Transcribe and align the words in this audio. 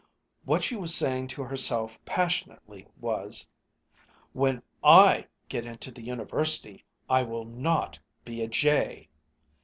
What 0.45 0.63
she 0.63 0.75
was 0.75 0.95
saying 0.95 1.27
to 1.27 1.43
herself 1.43 2.03
passionately 2.05 2.87
was, 2.99 3.47
"When 4.33 4.63
I 4.83 5.27
get 5.47 5.63
into 5.63 5.91
the 5.91 6.01
University, 6.01 6.83
I 7.07 7.21
will 7.21 7.45
not 7.45 7.99
be 8.25 8.41
a 8.41 8.47
jay!" 8.47 9.09